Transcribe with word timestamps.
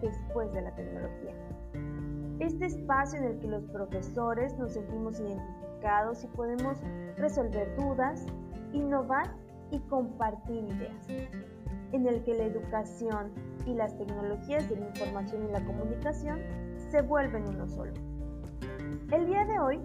después 0.00 0.52
de 0.52 0.62
la 0.62 0.74
tecnología. 0.74 1.34
Este 2.40 2.66
espacio 2.66 3.18
en 3.18 3.24
el 3.26 3.38
que 3.38 3.48
los 3.48 3.64
profesores 3.66 4.56
nos 4.58 4.72
sentimos 4.72 5.20
identificados 5.20 6.24
y 6.24 6.26
podemos 6.28 6.78
resolver 7.16 7.76
dudas, 7.76 8.26
innovar 8.72 9.34
y 9.70 9.78
compartir 9.80 10.64
ideas, 10.64 11.06
en 11.92 12.06
el 12.06 12.22
que 12.24 12.34
la 12.34 12.44
educación 12.44 13.32
y 13.66 13.74
las 13.74 13.96
tecnologías 13.98 14.68
de 14.68 14.76
la 14.76 14.86
información 14.88 15.44
y 15.48 15.52
la 15.52 15.64
comunicación 15.64 16.40
se 16.90 17.02
vuelven 17.02 17.46
uno 17.48 17.66
solo. 17.68 17.92
El 19.12 19.26
día 19.26 19.44
de 19.44 19.58
hoy 19.58 19.80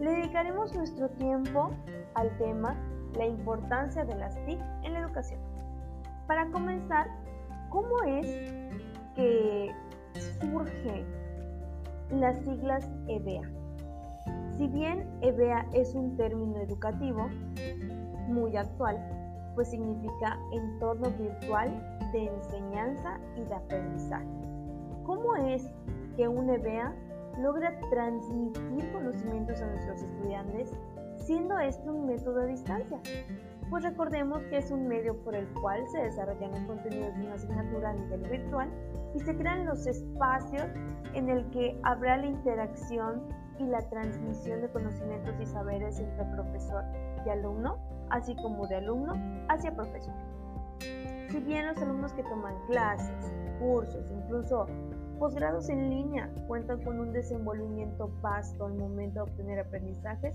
le 0.00 0.10
dedicaremos 0.10 0.74
nuestro 0.74 1.08
tiempo 1.10 1.70
al 2.14 2.36
tema 2.38 2.76
la 3.16 3.26
importancia 3.26 4.04
de 4.04 4.14
las 4.14 4.34
TIC 4.44 4.60
en 4.82 4.94
la 4.94 5.00
educación. 5.00 5.40
Para 6.26 6.50
comenzar, 6.50 7.08
¿cómo 7.70 8.02
es 8.04 8.26
que 9.18 9.74
surgen 10.40 11.04
las 12.12 12.38
siglas 12.44 12.88
EBEA? 13.08 13.42
Si 14.56 14.68
bien 14.68 15.08
EBEA 15.22 15.66
es 15.72 15.92
un 15.94 16.16
término 16.16 16.56
educativo 16.58 17.28
muy 18.28 18.56
actual, 18.56 18.96
pues 19.56 19.70
significa 19.70 20.38
entorno 20.52 21.10
virtual 21.18 21.98
de 22.12 22.26
enseñanza 22.26 23.18
y 23.36 23.42
de 23.42 23.54
aprendizaje. 23.54 24.28
¿Cómo 25.04 25.34
es 25.34 25.68
que 26.16 26.28
un 26.28 26.48
EBEA 26.50 26.94
logra 27.40 27.76
transmitir 27.90 28.92
conocimientos 28.92 29.60
a 29.60 29.66
nuestros 29.66 30.00
estudiantes 30.00 30.72
siendo 31.16 31.58
este 31.58 31.90
un 31.90 32.06
método 32.06 32.42
a 32.42 32.46
distancia? 32.46 33.00
Pues 33.68 33.82
recordemos 33.82 34.44
que 34.44 34.58
es 34.58 34.70
un 34.70 34.86
medio 34.86 35.16
por 35.24 35.34
el 35.34 35.46
cual 35.60 35.86
se 35.88 36.02
desarrollan 36.02 36.52
los 36.52 36.60
contenidos 36.60 37.16
de 37.16 37.24
una 37.24 37.34
asignatura 37.34 37.90
a 37.90 37.94
nivel 37.94 38.20
virtual 38.30 38.70
y 39.14 39.20
se 39.20 39.36
crean 39.36 39.66
los 39.66 39.86
espacios 39.86 40.66
en 41.14 41.28
el 41.28 41.48
que 41.50 41.78
habrá 41.82 42.16
la 42.16 42.26
interacción 42.26 43.22
y 43.58 43.64
la 43.64 43.80
transmisión 43.88 44.60
de 44.60 44.68
conocimientos 44.68 45.34
y 45.40 45.46
saberes 45.46 45.98
entre 45.98 46.24
profesor 46.26 46.84
y 47.26 47.30
alumno, 47.30 47.78
así 48.10 48.34
como 48.36 48.66
de 48.66 48.76
alumno 48.76 49.14
hacia 49.48 49.74
profesor. 49.74 50.14
Si 51.30 51.40
bien 51.40 51.66
los 51.66 51.76
alumnos 51.78 52.12
que 52.12 52.22
toman 52.22 52.54
clases, 52.66 53.32
cursos, 53.58 54.10
incluso 54.10 54.66
posgrados 55.18 55.68
en 55.68 55.90
línea 55.90 56.30
cuentan 56.46 56.82
con 56.84 57.00
un 57.00 57.12
desenvolvimiento 57.12 58.10
vasto 58.22 58.66
al 58.66 58.74
momento 58.74 59.24
de 59.24 59.30
obtener 59.30 59.58
aprendizajes, 59.58 60.34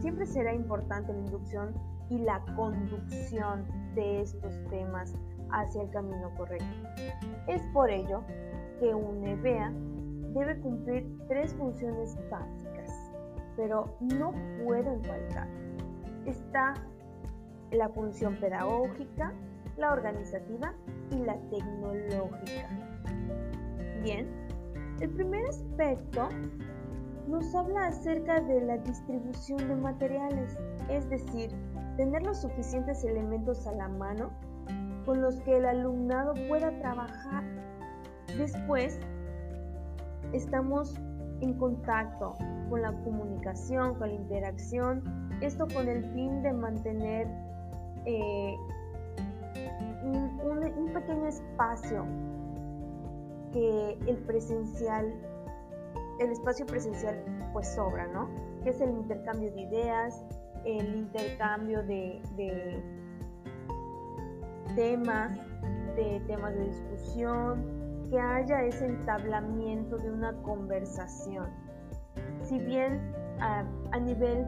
siempre 0.00 0.26
será 0.26 0.54
importante 0.54 1.12
la 1.12 1.18
inducción 1.18 1.74
y 2.10 2.18
la 2.18 2.44
conducción 2.54 3.66
de 3.94 4.20
estos 4.20 4.52
temas 4.70 5.14
hacia 5.52 5.82
el 5.82 5.90
camino 5.90 6.30
correcto. 6.36 6.66
Es 7.46 7.62
por 7.72 7.90
ello 7.90 8.22
que 8.80 8.94
un 8.94 9.24
EBEA 9.24 9.72
debe 10.34 10.60
cumplir 10.60 11.06
tres 11.28 11.54
funciones 11.54 12.16
básicas, 12.30 13.12
pero 13.56 13.96
no 14.00 14.32
pueden 14.64 15.02
faltar. 15.04 15.48
Está 16.26 16.74
la 17.72 17.88
función 17.88 18.36
pedagógica, 18.36 19.32
la 19.76 19.92
organizativa 19.92 20.74
y 21.10 21.16
la 21.24 21.36
tecnológica. 21.50 22.68
Bien, 24.02 24.28
el 25.00 25.10
primer 25.10 25.46
aspecto 25.46 26.28
nos 27.28 27.54
habla 27.54 27.86
acerca 27.88 28.40
de 28.40 28.60
la 28.62 28.78
distribución 28.78 29.58
de 29.68 29.76
materiales, 29.76 30.58
es 30.88 31.08
decir, 31.10 31.50
tener 31.96 32.22
los 32.22 32.40
suficientes 32.40 33.04
elementos 33.04 33.66
a 33.66 33.72
la 33.72 33.88
mano 33.88 34.30
con 35.08 35.22
los 35.22 35.40
que 35.40 35.56
el 35.56 35.64
alumnado 35.64 36.34
pueda 36.48 36.70
trabajar. 36.80 37.42
Después, 38.36 39.00
estamos 40.34 41.00
en 41.40 41.54
contacto 41.54 42.34
con 42.68 42.82
la 42.82 42.92
comunicación, 42.92 43.94
con 43.94 44.08
la 44.10 44.14
interacción, 44.16 45.02
esto 45.40 45.66
con 45.72 45.88
el 45.88 46.04
fin 46.12 46.42
de 46.42 46.52
mantener 46.52 47.26
eh, 48.04 48.54
un, 50.02 50.74
un 50.76 50.92
pequeño 50.92 51.26
espacio 51.26 52.04
que 53.54 53.98
el 54.06 54.18
presencial, 54.26 55.10
el 56.20 56.32
espacio 56.32 56.66
presencial 56.66 57.18
pues 57.54 57.66
sobra, 57.66 58.06
¿no? 58.08 58.28
Que 58.62 58.68
es 58.68 58.80
el 58.82 58.90
intercambio 58.90 59.50
de 59.52 59.60
ideas, 59.62 60.22
el 60.66 60.96
intercambio 60.96 61.82
de, 61.82 62.20
temas, 64.74 65.36
de 65.96 66.20
temas 66.26 66.54
de 66.54 66.64
discusión, 66.64 67.64
que 68.10 68.18
haya 68.18 68.62
ese 68.64 68.86
entablamiento 68.86 69.96
de 69.98 70.10
una 70.10 70.32
conversación. 70.42 71.46
Si 72.42 72.58
bien 72.58 73.14
a, 73.40 73.64
nivel 74.00 74.46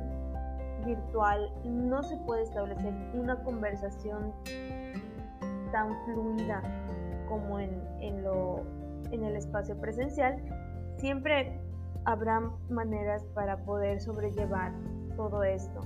virtual 0.85 1.53
no 1.65 2.03
se 2.03 2.17
puede 2.19 2.43
establecer 2.43 2.93
una 3.15 3.43
conversación 3.45 4.33
tan 5.73 5.95
fluida 6.05 6.63
como 7.29 7.59
en, 7.61 7.71
en, 8.01 8.23
lo, 8.23 8.63
en 9.11 9.25
el 9.25 9.37
espacio 9.37 9.79
presencial, 9.79 10.43
siempre 10.97 11.61
habrá 12.05 12.41
maneras 12.71 13.25
para 13.35 13.59
poder 13.65 14.01
sobrellevar 14.01 14.73
todo 15.17 15.43
esto 15.43 15.81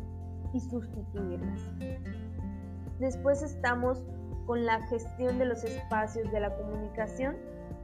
y 0.53 0.61
sustituirlas. 0.61 1.61
Después 3.01 3.43
estamos 3.43 4.05
con 4.47 4.65
la 4.65 4.81
gestión 4.83 5.39
de 5.39 5.47
los 5.47 5.65
espacios 5.65 6.31
de 6.31 6.41
la 6.41 6.55
comunicación 6.57 7.37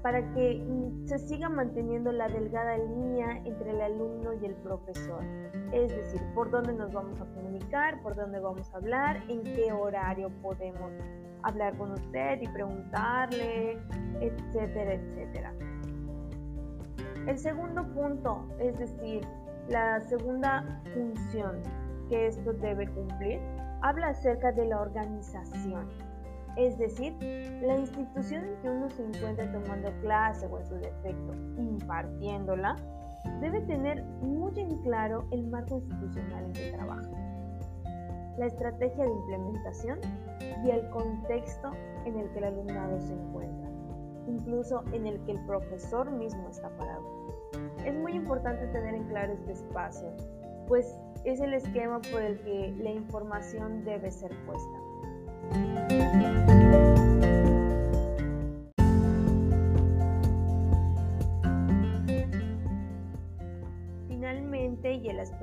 para 0.02 0.22
que 0.32 0.64
se 1.04 1.18
siga 1.18 1.48
manteniendo 1.48 2.10
la 2.12 2.28
delgada 2.28 2.78
línea 2.78 3.36
entre 3.44 3.70
el 3.70 3.80
alumno 3.82 4.32
y 4.34 4.46
el 4.46 4.54
profesor. 4.56 5.22
Es 5.72 5.94
decir, 5.94 6.22
por 6.34 6.50
dónde 6.50 6.72
nos 6.72 6.92
vamos 6.92 7.20
a 7.20 7.26
comunicar, 7.26 8.00
por 8.02 8.16
dónde 8.16 8.40
vamos 8.40 8.72
a 8.72 8.78
hablar, 8.78 9.22
en 9.28 9.42
qué 9.42 9.72
horario 9.72 10.30
podemos 10.42 10.90
hablar 11.42 11.76
con 11.76 11.92
usted 11.92 12.40
y 12.40 12.48
preguntarle, 12.48 13.78
etcétera, 14.20 14.94
etcétera. 14.94 15.54
El 17.26 17.38
segundo 17.38 17.86
punto, 17.92 18.48
es 18.58 18.78
decir, 18.78 19.26
la 19.68 20.00
segunda 20.00 20.80
función 20.94 21.62
que 22.08 22.26
esto 22.26 22.52
debe 22.54 22.88
cumplir, 22.88 23.40
habla 23.82 24.08
acerca 24.08 24.52
de 24.52 24.66
la 24.66 24.80
organización. 24.80 25.88
Es 26.56 26.78
decir, 26.78 27.16
la 27.62 27.76
institución 27.76 28.44
en 28.44 28.56
que 28.62 28.70
uno 28.70 28.90
se 28.90 29.04
encuentra 29.04 29.50
tomando 29.52 29.90
clase 30.00 30.46
o 30.46 30.58
en 30.58 30.66
su 30.66 30.74
defecto 30.76 31.34
impartiéndola, 31.56 32.76
debe 33.40 33.60
tener 33.62 34.02
muy 34.22 34.52
en 34.58 34.78
claro 34.82 35.24
el 35.30 35.46
marco 35.48 35.76
institucional 35.76 36.44
en 36.44 36.52
que 36.52 36.72
trabaja, 36.72 37.10
la 38.38 38.46
estrategia 38.46 39.04
de 39.04 39.10
implementación 39.10 39.98
y 40.64 40.70
el 40.70 40.88
contexto 40.90 41.70
en 42.04 42.18
el 42.18 42.30
que 42.30 42.38
el 42.38 42.44
alumnado 42.44 43.00
se 43.00 43.12
encuentra, 43.12 43.68
incluso 44.26 44.82
en 44.92 45.06
el 45.06 45.22
que 45.24 45.32
el 45.32 45.46
profesor 45.46 46.10
mismo 46.10 46.48
está 46.48 46.68
parado. 46.76 47.04
Es 47.84 47.94
muy 47.94 48.12
importante 48.12 48.66
tener 48.68 48.94
en 48.94 49.04
claro 49.04 49.32
este 49.32 49.52
espacio, 49.52 50.12
pues 50.68 50.98
es 51.24 51.40
el 51.40 51.52
esquema 51.54 52.00
por 52.12 52.22
el 52.22 52.40
que 52.40 52.74
la 52.78 52.90
información 52.90 53.84
debe 53.84 54.10
ser 54.10 54.30
puesta. 54.46 54.78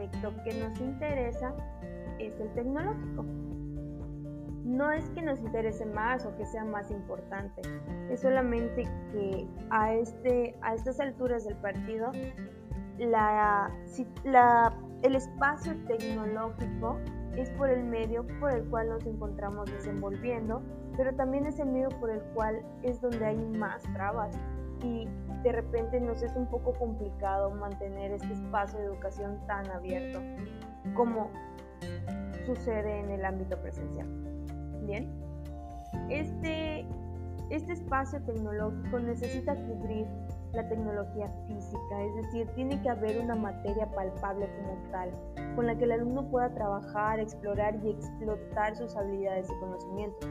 Aspecto 0.07 0.33
que 0.43 0.53
nos 0.59 0.79
interesa 0.79 1.53
es 2.19 2.39
el 2.39 2.49
tecnológico. 2.53 3.25
No 4.63 4.91
es 4.91 5.09
que 5.11 5.21
nos 5.21 5.39
interese 5.39 5.85
más 5.85 6.25
o 6.25 6.35
que 6.35 6.45
sea 6.45 6.65
más 6.65 6.91
importante, 6.91 7.61
es 8.09 8.19
solamente 8.19 8.83
que 9.11 9.47
a, 9.69 9.93
este, 9.93 10.57
a 10.61 10.75
estas 10.75 10.99
alturas 10.99 11.45
del 11.45 11.55
partido 11.55 12.11
el 12.99 13.13
espacio 15.15 15.73
tecnológico 15.87 16.97
es 17.37 17.49
por 17.51 17.69
el 17.69 17.83
medio 17.83 18.25
por 18.39 18.51
el 18.51 18.65
cual 18.65 18.89
nos 18.89 19.05
encontramos 19.05 19.71
desenvolviendo, 19.71 20.61
pero 20.97 21.15
también 21.15 21.45
es 21.45 21.59
el 21.59 21.67
medio 21.67 21.89
por 21.99 22.09
el 22.09 22.21
cual 22.33 22.65
es 22.81 22.99
donde 22.99 23.23
hay 23.23 23.37
más 23.37 23.83
trabas 23.93 24.35
y 24.83 25.07
de 25.43 25.51
repente 25.51 25.99
nos 25.99 26.21
es 26.21 26.35
un 26.35 26.47
poco 26.47 26.73
complicado 26.73 27.51
mantener 27.51 28.11
este 28.11 28.33
espacio 28.33 28.79
de 28.79 28.85
educación 28.85 29.39
tan 29.47 29.69
abierto 29.71 30.19
como 30.95 31.29
sucede 32.45 32.99
en 32.99 33.11
el 33.11 33.25
ámbito 33.25 33.57
presencial. 33.61 34.07
Bien, 34.85 35.09
este, 36.09 36.85
este 37.49 37.73
espacio 37.73 38.21
tecnológico 38.23 38.99
necesita 38.99 39.55
cubrir 39.55 40.07
la 40.53 40.67
tecnología 40.67 41.29
física, 41.47 42.01
es 42.01 42.15
decir, 42.15 42.47
tiene 42.55 42.81
que 42.81 42.89
haber 42.89 43.19
una 43.19 43.35
materia 43.35 43.85
palpable 43.91 44.49
como 44.57 44.91
tal, 44.91 45.11
con 45.55 45.67
la 45.67 45.77
que 45.77 45.83
el 45.83 45.91
alumno 45.91 46.25
pueda 46.29 46.53
trabajar, 46.53 47.19
explorar 47.19 47.75
y 47.83 47.91
explotar 47.91 48.75
sus 48.75 48.95
habilidades 48.95 49.49
y 49.49 49.59
conocimientos. 49.59 50.29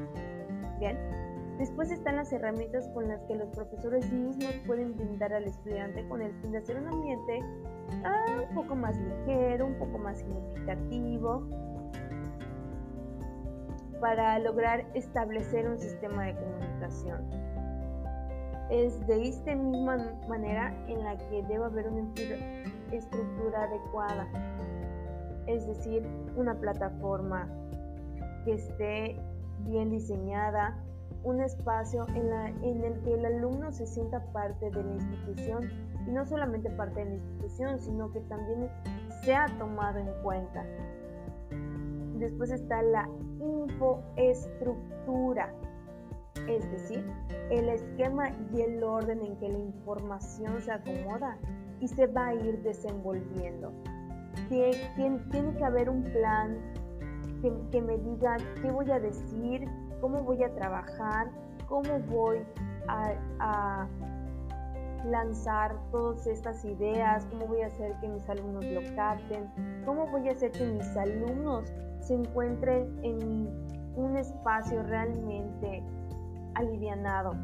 Bien, 0.78 0.98
Después 1.58 1.90
están 1.90 2.16
las 2.16 2.32
herramientas 2.32 2.86
con 2.88 3.08
las 3.08 3.22
que 3.24 3.34
los 3.34 3.48
profesores 3.48 4.12
mismos 4.12 4.52
pueden 4.66 4.94
brindar 4.94 5.32
al 5.32 5.44
estudiante 5.44 6.06
con 6.06 6.20
el 6.20 6.34
fin 6.42 6.52
de 6.52 6.58
hacer 6.58 6.76
un 6.76 6.88
ambiente 6.88 7.40
ah, 8.04 8.42
un 8.48 8.54
poco 8.54 8.74
más 8.74 8.94
ligero, 8.98 9.66
un 9.66 9.78
poco 9.78 9.96
más 9.96 10.18
significativo, 10.18 11.48
para 14.00 14.38
lograr 14.38 14.84
establecer 14.94 15.66
un 15.66 15.78
sistema 15.78 16.26
de 16.26 16.34
comunicación. 16.34 17.24
Es 18.70 19.06
de 19.06 19.28
esta 19.28 19.54
misma 19.54 19.96
manera 20.28 20.74
en 20.88 21.04
la 21.04 21.16
que 21.16 21.42
debe 21.48 21.64
haber 21.64 21.88
una 21.88 22.12
estructura 22.92 23.62
adecuada, 23.62 24.28
es 25.46 25.66
decir, 25.66 26.06
una 26.36 26.54
plataforma 26.54 27.48
que 28.44 28.54
esté 28.54 29.16
bien 29.60 29.90
diseñada, 29.90 30.76
un 31.26 31.42
espacio 31.42 32.06
en, 32.14 32.30
la, 32.30 32.48
en, 32.48 32.82
el 32.84 33.02
que 33.02 33.12
el 33.14 33.26
alumno 33.26 33.72
se 33.72 33.84
sienta 33.84 34.20
parte 34.32 34.70
de 34.70 34.84
la 34.84 34.94
institución 34.94 35.68
y 36.06 36.12
no 36.12 36.24
solamente 36.24 36.70
parte 36.70 37.00
de 37.00 37.06
la 37.06 37.16
institución, 37.16 37.80
sino 37.80 38.12
que 38.12 38.20
también 38.20 38.70
sea 39.24 39.46
tomado 39.58 39.98
en 39.98 40.06
cuenta. 40.22 40.64
Después 42.14 42.52
está 42.52 42.80
la 42.80 43.08
infoestructura, 43.40 45.52
es 46.48 46.70
decir, 46.70 47.04
el 47.50 47.70
esquema 47.70 48.30
y 48.54 48.60
el 48.60 48.84
orden 48.84 49.20
en 49.20 49.36
que 49.38 49.48
la 49.48 49.58
información 49.58 50.62
se 50.62 50.70
acomoda 50.70 51.38
y 51.80 51.88
se 51.88 52.06
va 52.06 52.28
a 52.28 52.34
ir 52.34 52.62
desenvolviendo. 52.62 53.72
Tiene, 54.48 54.78
que 55.58 55.64
haber 55.64 55.90
un 55.90 56.04
plan 56.04 56.56
que, 57.42 57.50
me 57.82 57.98
diga 57.98 58.36
qué 58.62 58.70
voy 58.70 58.88
a 58.92 59.00
decir, 59.00 59.68
cómo 60.00 60.22
voy 60.22 60.42
a 60.42 60.54
trabajar, 60.54 61.30
cómo 61.68 61.98
voy 62.08 62.38
a, 62.88 63.86
lanzar 65.04 65.76
todas 65.92 66.26
estas 66.26 66.64
ideas, 66.64 67.24
cómo 67.26 67.46
voy 67.46 67.60
a 67.60 67.66
hacer 67.66 67.92
que 68.00 68.08
mis 68.08 68.28
alumnos 68.28 68.64
lo 68.64 68.80
capten, 68.96 69.48
cómo 69.84 70.06
voy 70.08 70.28
a 70.28 70.32
hacer 70.32 70.50
que 70.50 70.66
mis 70.66 70.96
alumnos 70.96 71.72
se 72.00 72.14
encuentren 72.14 72.98
en 73.04 73.48
un 73.94 74.16
espacio 74.16 74.82
realmente 74.82 75.84
alivianado, 76.54 77.34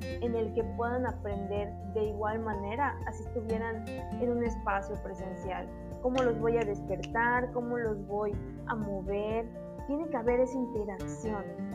en 0.00 0.34
el 0.34 0.54
que 0.54 0.64
puedan 0.64 1.06
aprender 1.06 1.74
de 1.92 2.04
igual 2.06 2.40
manera, 2.40 2.98
así 3.06 3.24
estuvieran 3.24 3.84
en 3.86 4.30
un 4.30 4.42
espacio 4.42 4.96
presencial. 5.02 5.68
¿Cómo 6.02 6.22
los 6.22 6.38
voy 6.40 6.56
a 6.56 6.64
despertar? 6.64 7.52
¿Cómo 7.52 7.78
los 7.78 8.04
voy 8.06 8.32
a 8.66 8.74
mover? 8.74 9.46
Tiene 9.86 10.08
que 10.08 10.16
haber 10.16 10.40
esa 10.40 10.56
interacción. 10.56 11.71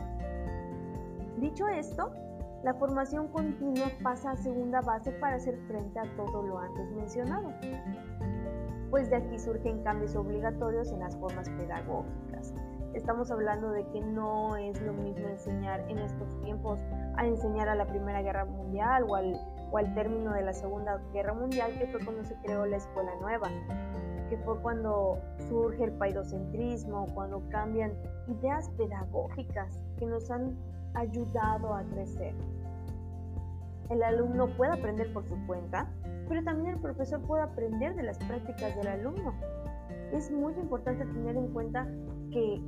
Dicho 1.40 1.68
esto, 1.68 2.10
la 2.64 2.74
formación 2.74 3.28
continua 3.28 3.86
pasa 4.02 4.32
a 4.32 4.36
segunda 4.36 4.80
base 4.80 5.12
para 5.12 5.36
hacer 5.36 5.56
frente 5.68 5.96
a 6.00 6.16
todo 6.16 6.42
lo 6.42 6.58
antes 6.58 6.90
mencionado, 6.90 7.52
pues 8.90 9.08
de 9.08 9.16
aquí 9.16 9.38
surgen 9.38 9.84
cambios 9.84 10.16
obligatorios 10.16 10.90
en 10.90 10.98
las 10.98 11.16
formas 11.16 11.48
pedagógicas. 11.50 12.52
Estamos 12.92 13.30
hablando 13.30 13.70
de 13.70 13.86
que 13.90 14.00
no 14.00 14.56
es 14.56 14.82
lo 14.82 14.92
mismo 14.94 15.28
enseñar 15.28 15.88
en 15.88 15.98
estos 15.98 16.28
tiempos 16.40 16.80
a 17.16 17.24
enseñar 17.24 17.68
a 17.68 17.76
la 17.76 17.86
Primera 17.86 18.20
Guerra 18.20 18.44
Mundial 18.44 19.04
o 19.06 19.14
al, 19.14 19.94
término 19.94 20.32
de 20.32 20.42
la 20.42 20.52
Segunda 20.52 21.00
Guerra 21.12 21.34
Mundial, 21.34 21.70
que 21.78 21.86
fue 21.86 22.04
cuando 22.04 22.24
se 22.24 22.34
creó 22.42 22.66
la 22.66 22.78
escuela 22.78 23.12
nueva, 23.20 23.48
que 24.28 24.36
fue 24.38 24.60
cuando 24.60 25.18
surge 25.48 25.84
el 25.84 25.92
paidocentrismo, 25.92 27.06
cuando 27.14 27.48
cambian 27.50 27.92
ideas 28.26 28.68
pedagógicas 28.70 29.84
que 29.98 30.06
nos 30.06 30.28
han 30.32 30.56
ayudado 30.98 31.74
a 31.74 31.82
crecer. 31.84 32.34
El 33.90 34.02
alumno 34.02 34.48
puede 34.56 34.72
aprender 34.72 35.12
por 35.12 35.24
su 35.26 35.36
cuenta, 35.46 35.88
pero 36.28 36.42
también 36.44 36.74
el 36.74 36.80
profesor 36.80 37.22
puede 37.22 37.42
aprender 37.42 37.94
de 37.96 38.02
las 38.02 38.18
prácticas 38.18 38.76
del 38.76 38.88
alumno. 38.88 39.32
Es 40.12 40.30
muy 40.30 40.52
importante 40.54 41.04
tener 41.06 41.36
en 41.36 41.48
cuenta 41.52 41.86
que 42.30 42.60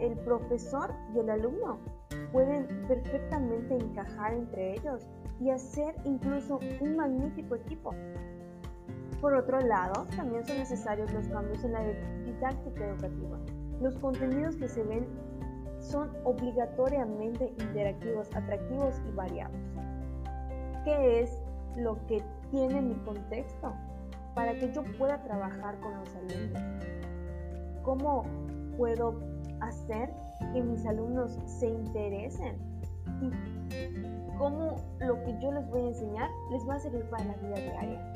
el 0.00 0.16
profesor 0.18 0.92
y 1.14 1.20
el 1.20 1.30
alumno 1.30 1.78
pueden 2.32 2.66
perfectamente 2.86 3.74
encajar 3.74 4.34
entre 4.34 4.74
ellos 4.74 5.08
y 5.40 5.50
hacer 5.50 5.94
incluso 6.04 6.58
un 6.80 6.96
magnífico 6.96 7.54
equipo. 7.54 7.94
Por 9.20 9.34
otro 9.34 9.60
lado, 9.60 10.06
también 10.16 10.44
son 10.46 10.58
necesarios 10.58 11.12
los 11.12 11.26
cambios 11.28 11.64
en 11.64 11.72
la 11.72 11.82
didáctica 12.24 12.86
educativa. 12.86 13.38
Los 13.80 13.96
contenidos 13.96 14.56
que 14.56 14.68
se 14.68 14.82
ven 14.84 15.06
son 15.88 16.10
obligatoriamente 16.24 17.52
interactivos, 17.58 18.28
atractivos 18.34 19.00
y 19.08 19.14
variados. 19.14 19.56
¿Qué 20.84 21.22
es 21.22 21.42
lo 21.76 21.96
que 22.06 22.22
tiene 22.50 22.82
mi 22.82 22.94
contexto 22.96 23.72
para 24.34 24.54
que 24.54 24.72
yo 24.72 24.82
pueda 24.98 25.22
trabajar 25.22 25.78
con 25.80 25.94
los 25.98 26.14
alumnos? 26.16 26.62
¿Cómo 27.82 28.24
puedo 28.76 29.18
hacer 29.60 30.12
que 30.52 30.62
mis 30.62 30.84
alumnos 30.86 31.38
se 31.46 31.68
interesen? 31.68 32.56
¿Y 33.20 33.30
cómo 34.38 34.76
lo 35.00 35.22
que 35.24 35.38
yo 35.40 35.52
les 35.52 35.68
voy 35.70 35.80
a 35.80 35.88
enseñar 35.88 36.30
les 36.50 36.68
va 36.68 36.74
a 36.74 36.78
servir 36.78 37.04
para 37.10 37.24
la 37.24 37.34
vida 37.34 37.56
diaria? 37.56 38.12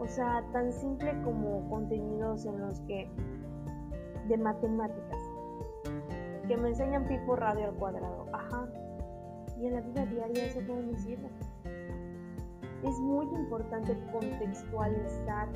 O 0.00 0.06
sea, 0.06 0.42
tan 0.52 0.72
simple 0.72 1.12
como 1.22 1.68
contenidos 1.68 2.46
en 2.46 2.60
los 2.60 2.80
que 2.80 3.08
de 4.28 4.36
matemáticas 4.38 5.13
me 6.56 6.68
enseñan 6.68 7.06
pi 7.06 7.18
por 7.26 7.40
radio 7.40 7.68
al 7.68 7.74
cuadrado. 7.74 8.26
Ajá. 8.32 8.68
Y 9.58 9.66
en 9.66 9.74
la 9.74 9.80
vida 9.80 10.06
diaria 10.06 10.46
eso 10.46 10.60
no 10.62 10.76
me 10.76 10.96
sirve. 10.96 11.28
Es 12.82 12.98
muy 13.00 13.26
importante 13.26 13.96
contextualizar 14.12 15.48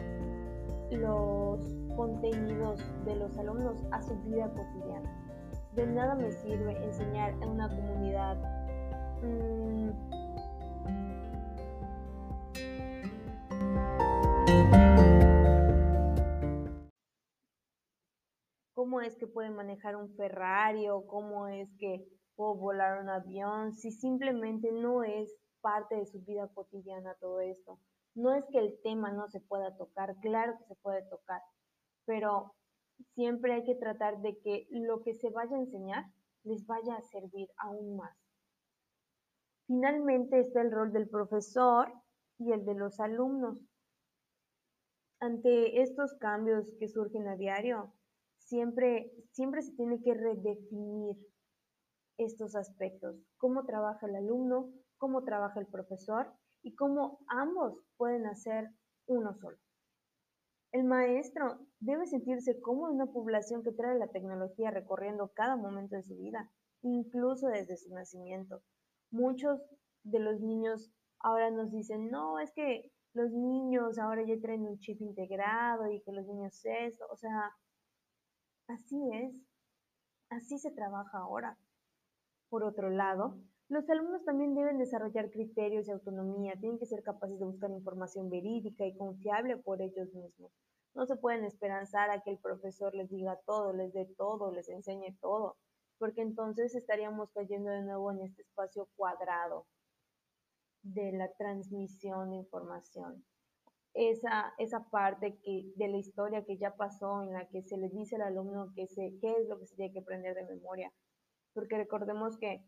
los 0.90 1.60
contenidos 1.96 2.80
de 3.04 3.16
los 3.16 3.36
alumnos 3.36 3.84
a 3.90 4.00
su 4.02 4.16
vida 4.22 4.48
cotidiana. 4.48 5.10
De 5.74 5.86
nada 5.86 6.14
me 6.14 6.32
sirve 6.32 6.82
enseñar 6.84 7.32
en 7.42 7.50
una 7.50 7.68
comunidad 7.68 8.36
mmm, 9.22 9.90
cómo 18.88 19.02
es 19.02 19.16
que 19.16 19.26
puede 19.26 19.50
manejar 19.50 19.96
un 19.96 20.08
Ferrari 20.16 20.88
o 20.88 21.06
cómo 21.06 21.46
es 21.46 21.68
que 21.78 22.08
puedo 22.36 22.54
volar 22.54 23.02
un 23.02 23.10
avión, 23.10 23.74
si 23.74 23.90
simplemente 23.90 24.72
no 24.72 25.04
es 25.04 25.30
parte 25.60 25.96
de 25.96 26.06
su 26.06 26.22
vida 26.22 26.48
cotidiana 26.54 27.14
todo 27.20 27.40
esto. 27.40 27.78
No 28.14 28.32
es 28.32 28.46
que 28.50 28.58
el 28.58 28.80
tema 28.82 29.12
no 29.12 29.28
se 29.28 29.40
pueda 29.40 29.76
tocar, 29.76 30.16
claro 30.22 30.56
que 30.56 30.64
se 30.64 30.74
puede 30.76 31.02
tocar, 31.10 31.42
pero 32.06 32.54
siempre 33.12 33.52
hay 33.52 33.64
que 33.64 33.74
tratar 33.74 34.22
de 34.22 34.38
que 34.38 34.66
lo 34.70 35.02
que 35.02 35.12
se 35.12 35.28
vaya 35.28 35.54
a 35.54 35.60
enseñar 35.60 36.06
les 36.44 36.66
vaya 36.66 36.94
a 36.94 37.02
servir 37.02 37.50
aún 37.58 37.94
más. 37.98 38.16
Finalmente 39.66 40.40
está 40.40 40.62
el 40.62 40.72
rol 40.72 40.94
del 40.94 41.10
profesor 41.10 41.92
y 42.38 42.52
el 42.52 42.64
de 42.64 42.74
los 42.74 43.00
alumnos. 43.00 43.58
Ante 45.20 45.82
estos 45.82 46.14
cambios 46.14 46.72
que 46.78 46.88
surgen 46.88 47.28
a 47.28 47.36
diario, 47.36 47.92
siempre, 48.48 49.12
siempre 49.32 49.62
se 49.62 49.72
tiene 49.72 50.00
que 50.02 50.14
redefinir 50.14 51.16
estos 52.16 52.56
aspectos, 52.56 53.16
cómo 53.36 53.64
trabaja 53.64 54.06
el 54.06 54.16
alumno, 54.16 54.72
cómo 54.96 55.22
trabaja 55.22 55.60
el 55.60 55.66
profesor 55.66 56.32
y 56.62 56.74
cómo 56.74 57.20
ambos 57.28 57.78
pueden 57.96 58.26
hacer 58.26 58.70
uno 59.06 59.34
solo. 59.34 59.58
El 60.72 60.84
maestro 60.84 61.60
debe 61.78 62.06
sentirse 62.06 62.60
como 62.60 62.90
una 62.90 63.06
población 63.06 63.62
que 63.62 63.72
trae 63.72 63.98
la 63.98 64.08
tecnología 64.08 64.70
recorriendo 64.70 65.30
cada 65.34 65.56
momento 65.56 65.96
de 65.96 66.02
su 66.02 66.16
vida, 66.16 66.50
incluso 66.82 67.48
desde 67.48 67.76
su 67.76 67.94
nacimiento. 67.94 68.62
Muchos 69.10 69.60
de 70.02 70.18
los 70.18 70.40
niños 70.40 70.90
ahora 71.20 71.50
nos 71.50 71.70
dicen, 71.70 72.10
no, 72.10 72.38
es 72.38 72.52
que 72.52 72.90
los 73.14 73.30
niños 73.30 73.98
ahora 73.98 74.22
ya 74.26 74.38
traen 74.40 74.66
un 74.66 74.78
chip 74.78 75.00
integrado 75.00 75.90
y 75.90 76.02
que 76.02 76.12
los 76.12 76.26
niños 76.26 76.60
esto, 76.64 77.06
o 77.10 77.16
sea, 77.16 77.52
Así 78.68 79.00
es, 79.14 79.34
así 80.28 80.58
se 80.58 80.70
trabaja 80.70 81.18
ahora. 81.18 81.56
Por 82.50 82.64
otro 82.64 82.90
lado, 82.90 83.34
los 83.70 83.88
alumnos 83.88 84.24
también 84.24 84.54
deben 84.54 84.76
desarrollar 84.76 85.30
criterios 85.30 85.88
y 85.88 85.90
autonomía, 85.90 86.52
tienen 86.60 86.78
que 86.78 86.84
ser 86.84 87.02
capaces 87.02 87.38
de 87.38 87.46
buscar 87.46 87.70
información 87.70 88.28
verídica 88.28 88.84
y 88.84 88.94
confiable 88.94 89.56
por 89.56 89.80
ellos 89.80 90.12
mismos. 90.12 90.52
No 90.94 91.06
se 91.06 91.16
pueden 91.16 91.44
esperanzar 91.44 92.10
a 92.10 92.22
que 92.22 92.30
el 92.30 92.38
profesor 92.38 92.94
les 92.94 93.08
diga 93.08 93.40
todo, 93.46 93.72
les 93.72 93.94
dé 93.94 94.04
todo, 94.18 94.52
les 94.52 94.68
enseñe 94.68 95.16
todo, 95.18 95.56
porque 95.98 96.20
entonces 96.20 96.74
estaríamos 96.74 97.30
cayendo 97.32 97.70
de 97.70 97.82
nuevo 97.82 98.12
en 98.12 98.20
este 98.20 98.42
espacio 98.42 98.88
cuadrado 98.96 99.66
de 100.82 101.12
la 101.12 101.32
transmisión 101.32 102.30
de 102.30 102.36
información 102.36 103.24
esa, 103.98 104.54
esa 104.58 104.88
parte 104.90 105.38
que, 105.42 105.72
de 105.74 105.88
la 105.88 105.98
historia 105.98 106.44
que 106.44 106.56
ya 106.56 106.76
pasó, 106.76 107.22
en 107.24 107.32
la 107.32 107.48
que 107.48 107.62
se 107.62 107.76
le 107.76 107.88
dice 107.88 108.14
al 108.16 108.22
alumno 108.22 108.72
que 108.74 108.86
se, 108.86 109.18
qué 109.20 109.32
es 109.32 109.48
lo 109.48 109.58
que 109.58 109.66
se 109.66 109.74
tiene 109.74 109.92
que 109.92 109.98
aprender 109.98 110.34
de 110.36 110.46
memoria. 110.46 110.92
Porque 111.52 111.76
recordemos 111.76 112.38
que 112.38 112.64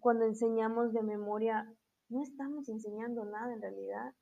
cuando 0.00 0.24
enseñamos 0.24 0.92
de 0.92 1.02
memoria, 1.02 1.72
no 2.08 2.22
estamos 2.22 2.68
enseñando 2.68 3.24
nada 3.24 3.52
en 3.54 3.62
realidad. 3.62 4.12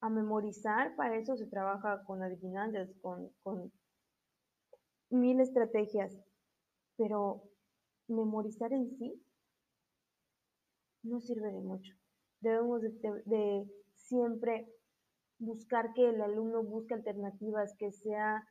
A 0.00 0.08
memorizar, 0.08 0.94
para 0.94 1.16
eso 1.16 1.36
se 1.36 1.46
trabaja 1.46 2.04
con 2.04 2.22
adivinanzas, 2.22 2.88
con, 3.00 3.30
con 3.42 3.72
mil 5.10 5.40
estrategias, 5.40 6.16
pero 6.96 7.42
memorizar 8.06 8.72
en 8.72 8.90
sí 8.98 9.20
no 11.02 11.20
sirve 11.20 11.52
de 11.52 11.60
mucho. 11.60 11.92
Debemos 12.40 12.82
de, 12.82 13.66
siempre 14.08 14.66
buscar 15.38 15.92
que 15.94 16.08
el 16.08 16.20
alumno 16.20 16.62
busque 16.62 16.94
alternativas, 16.94 17.74
que 17.78 17.92
sea 17.92 18.42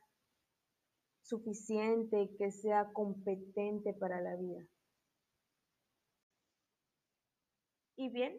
suficiente, 1.22 2.30
que 2.38 2.50
sea 2.52 2.92
competente 2.92 3.92
para 3.94 4.20
la 4.20 4.36
vida. 4.36 4.64
Y 7.96 8.10
bien, 8.10 8.38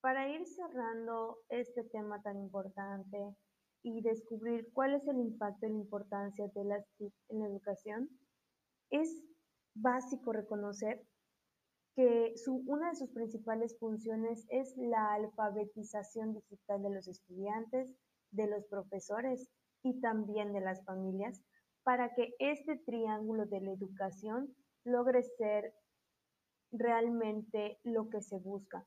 para 0.00 0.28
ir 0.28 0.44
cerrando 0.46 1.38
este 1.48 1.84
tema 1.84 2.20
tan 2.22 2.38
importante 2.38 3.36
y 3.82 4.00
descubrir 4.00 4.70
cuál 4.72 4.94
es 4.94 5.06
el 5.06 5.18
impacto 5.18 5.66
y 5.66 5.70
la 5.70 5.76
importancia 5.76 6.46
de 6.54 6.64
las 6.64 6.86
TIC 6.96 7.14
en 7.28 7.40
la 7.40 7.46
educación, 7.46 8.08
es 8.90 9.22
básico 9.74 10.32
reconocer 10.32 11.06
que 11.94 12.34
una 12.66 12.90
de 12.90 12.96
sus 12.96 13.10
principales 13.10 13.78
funciones 13.78 14.46
es 14.48 14.76
la 14.76 15.14
alfabetización 15.14 16.34
digital 16.34 16.82
de 16.82 16.90
los 16.90 17.06
estudiantes, 17.06 17.88
de 18.32 18.48
los 18.48 18.64
profesores 18.66 19.48
y 19.82 20.00
también 20.00 20.52
de 20.52 20.60
las 20.60 20.84
familias, 20.84 21.40
para 21.84 22.14
que 22.14 22.34
este 22.38 22.76
triángulo 22.78 23.46
de 23.46 23.60
la 23.60 23.72
educación 23.72 24.54
logre 24.84 25.22
ser 25.22 25.72
realmente 26.72 27.78
lo 27.84 28.08
que 28.10 28.20
se 28.20 28.38
busca, 28.38 28.84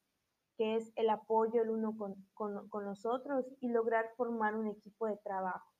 que 0.57 0.75
es 0.75 0.91
el 0.95 1.09
apoyo 1.09 1.61
el 1.61 1.69
uno 1.69 1.95
con, 1.97 2.15
con, 2.33 2.85
los 2.85 3.05
otros 3.05 3.45
y 3.61 3.69
lograr 3.69 4.09
formar 4.17 4.55
un 4.55 4.67
equipo 4.67 5.07
de 5.07 5.17
trabajo. 5.17 5.71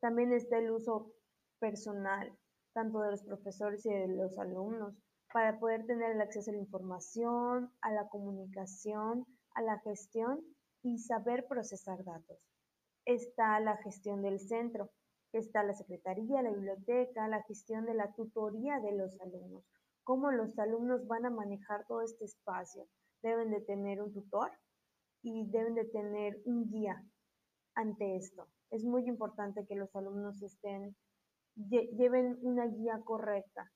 También 0.00 0.32
está 0.32 0.58
el 0.58 0.70
uso 0.70 1.12
personal, 1.58 2.32
tanto 2.72 3.00
de 3.00 3.10
los 3.10 3.22
profesores 3.24 3.84
y 3.86 3.90
de 3.90 4.08
los 4.08 4.38
alumnos, 4.38 4.94
para 5.32 5.58
poder 5.58 5.86
tener 5.86 6.12
el 6.12 6.20
acceso 6.20 6.50
a 6.50 6.54
la 6.54 6.60
información, 6.60 7.72
a 7.80 7.90
la 7.90 8.08
comunicación, 8.08 9.26
a 9.54 9.62
la 9.62 9.78
gestión 9.80 10.40
y 10.82 10.98
saber 10.98 11.46
procesar 11.48 12.04
datos. 12.04 12.38
Está 13.06 13.58
la 13.60 13.78
gestión 13.78 14.22
del 14.22 14.38
centro, 14.40 14.90
está 15.32 15.62
la 15.64 15.72
secretaría, 15.72 16.42
la 16.42 16.50
biblioteca, 16.50 17.28
la 17.28 17.42
gestión 17.44 17.86
de 17.86 17.94
la 17.94 18.12
tutoría 18.12 18.78
de 18.80 18.92
los 18.92 19.18
alumnos, 19.20 19.64
cómo 20.04 20.30
los 20.30 20.58
alumnos 20.58 21.06
van 21.06 21.24
a 21.24 21.30
manejar 21.30 21.86
todo 21.86 22.02
este 22.02 22.26
espacio. 22.26 22.86
Deben 23.22 23.50
de 23.50 23.60
tener 23.60 24.02
un 24.02 24.12
tutor 24.12 24.50
y 25.22 25.48
deben 25.50 25.74
de 25.74 25.86
tener 25.86 26.40
un 26.44 26.68
guía 26.68 27.02
ante 27.74 28.16
esto. 28.16 28.48
Es 28.70 28.84
muy 28.84 29.08
importante 29.08 29.64
que 29.66 29.76
los 29.76 29.94
alumnos 29.96 30.42
estén, 30.42 30.94
lleven 31.54 32.38
una 32.42 32.66
guía 32.66 33.00
correcta 33.04 33.70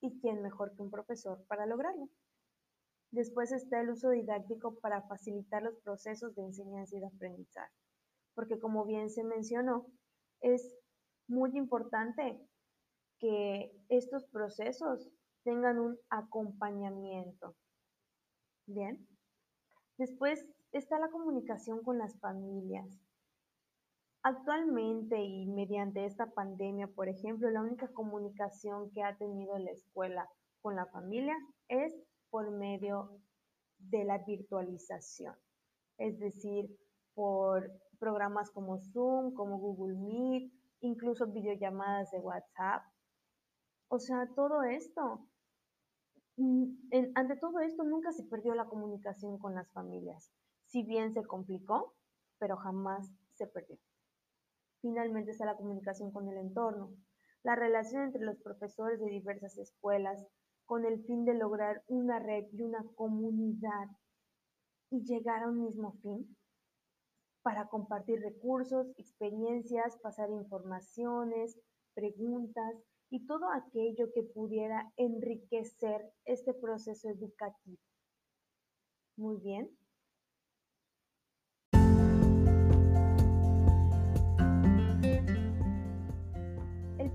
¿Y 0.00 0.18
quién 0.20 0.42
mejor 0.42 0.74
que 0.74 0.82
un 0.82 0.90
profesor 0.90 1.44
para 1.48 1.66
lograrlo? 1.66 2.08
Después 3.10 3.52
está 3.52 3.80
el 3.80 3.90
uso 3.90 4.10
didáctico 4.10 4.78
para 4.80 5.02
facilitar 5.02 5.62
los 5.62 5.76
procesos 5.80 6.34
de 6.34 6.42
enseñanza 6.42 6.96
y 6.96 7.00
de 7.00 7.06
aprendizaje, 7.06 7.72
porque 8.34 8.58
como 8.60 8.84
bien 8.84 9.10
se 9.10 9.24
mencionó, 9.24 9.86
es 10.40 10.76
muy 11.26 11.56
importante 11.56 12.38
que 13.18 13.72
estos 13.88 14.26
procesos 14.26 15.10
tengan 15.42 15.78
un 15.78 15.98
acompañamiento. 16.10 17.56
Bien. 18.66 19.08
Después 19.96 20.46
está 20.72 20.98
la 20.98 21.10
comunicación 21.10 21.82
con 21.82 21.98
las 21.98 22.18
familias. 22.20 22.86
Actualmente 24.28 25.24
y 25.24 25.46
mediante 25.46 26.04
esta 26.04 26.26
pandemia, 26.26 26.86
por 26.86 27.08
ejemplo, 27.08 27.50
la 27.50 27.62
única 27.62 27.88
comunicación 27.88 28.90
que 28.90 29.02
ha 29.02 29.16
tenido 29.16 29.56
la 29.56 29.70
escuela 29.70 30.28
con 30.60 30.76
la 30.76 30.84
familia 30.84 31.34
es 31.68 31.96
por 32.28 32.50
medio 32.50 33.22
de 33.78 34.04
la 34.04 34.18
virtualización, 34.18 35.34
es 35.96 36.18
decir, 36.18 36.68
por 37.14 37.72
programas 37.98 38.50
como 38.50 38.78
Zoom, 38.92 39.32
como 39.32 39.56
Google 39.60 39.96
Meet, 39.96 40.52
incluso 40.80 41.26
videollamadas 41.28 42.10
de 42.10 42.20
WhatsApp. 42.20 42.82
O 43.88 43.98
sea, 43.98 44.28
todo 44.36 44.62
esto, 44.62 45.26
mm, 46.36 46.64
ante 47.14 47.36
todo 47.36 47.60
esto 47.60 47.82
nunca 47.82 48.12
se 48.12 48.24
perdió 48.24 48.54
la 48.54 48.66
comunicación 48.66 49.38
con 49.38 49.54
las 49.54 49.72
familias, 49.72 50.30
si 50.66 50.82
bien 50.82 51.14
se 51.14 51.24
complicó, 51.24 51.94
pero 52.38 52.58
jamás 52.58 53.10
se 53.32 53.46
perdió. 53.46 53.78
Finalmente 54.80 55.32
está 55.32 55.44
la 55.44 55.56
comunicación 55.56 56.12
con 56.12 56.28
el 56.28 56.36
entorno, 56.38 56.94
la 57.42 57.56
relación 57.56 58.04
entre 58.04 58.22
los 58.22 58.36
profesores 58.38 59.00
de 59.00 59.10
diversas 59.10 59.58
escuelas 59.58 60.24
con 60.66 60.84
el 60.84 61.02
fin 61.04 61.24
de 61.24 61.34
lograr 61.34 61.82
una 61.86 62.18
red 62.18 62.44
y 62.52 62.62
una 62.62 62.84
comunidad 62.94 63.88
y 64.90 65.02
llegar 65.04 65.42
a 65.42 65.48
un 65.48 65.62
mismo 65.62 65.92
fin 66.02 66.36
para 67.42 67.68
compartir 67.68 68.20
recursos, 68.20 68.88
experiencias, 68.98 69.96
pasar 70.02 70.30
informaciones, 70.30 71.58
preguntas 71.94 72.74
y 73.10 73.26
todo 73.26 73.50
aquello 73.50 74.12
que 74.12 74.22
pudiera 74.22 74.92
enriquecer 74.96 76.12
este 76.26 76.52
proceso 76.52 77.08
educativo. 77.08 77.78
Muy 79.16 79.38
bien. 79.38 79.70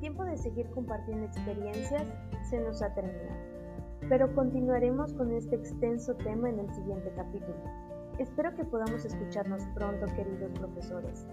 Tiempo 0.04 0.24
de 0.26 0.38
seguir 0.38 0.70
compartiendo 0.72 1.26
experiencias 1.26 2.14
se 2.50 2.60
nos 2.60 2.82
ha 2.82 2.94
terminado, 2.94 3.40
pero 4.10 4.34
continuaremos 4.34 5.14
con 5.14 5.32
este 5.34 5.56
extenso 5.56 6.16
tema 6.16 6.50
en 6.50 6.60
el 6.60 6.74
siguiente 6.74 7.12
capítulo. 7.16 7.58
Espero 8.20 8.54
que 8.54 8.64
podamos 8.64 9.06
escucharnos 9.06 9.64
pronto, 9.74 10.06
queridos 10.16 10.52
profesores. 10.60 11.26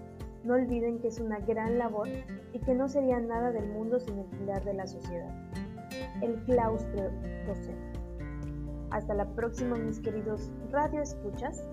No 0.43 0.55
olviden 0.55 0.99
que 0.99 1.09
es 1.09 1.19
una 1.19 1.39
gran 1.39 1.77
labor 1.77 2.07
y 2.53 2.59
que 2.59 2.73
no 2.73 2.87
sería 2.87 3.19
nada 3.19 3.51
del 3.51 3.67
mundo 3.67 3.99
sin 3.99 4.17
el 4.19 4.25
pilar 4.25 4.63
de 4.63 4.73
la 4.73 4.87
sociedad, 4.87 5.29
el 6.21 6.35
claustro 6.43 7.11
docente. 7.45 7.99
Hasta 8.89 9.13
la 9.13 9.25
próxima, 9.35 9.77
mis 9.77 9.99
queridos 9.99 10.51
radio 10.71 11.01
escuchas. 11.01 11.69